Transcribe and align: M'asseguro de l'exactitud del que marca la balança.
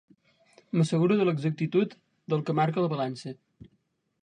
M'asseguro 0.79 1.17
de 1.19 1.27
l'exactitud 1.27 1.95
del 2.33 2.43
que 2.49 2.57
marca 2.63 2.87
la 2.87 2.91
balança. 2.97 3.37